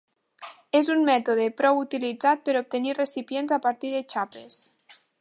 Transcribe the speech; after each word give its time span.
És 0.79 0.87
un 0.93 1.03
mètode 1.09 1.45
prou 1.61 1.83
utilitzat 1.83 2.43
per 2.49 2.57
obtenir 2.65 2.99
recipients 3.03 3.57
a 3.59 3.63
partir 3.67 3.97
de 3.99 4.05
xapes. 4.17 4.61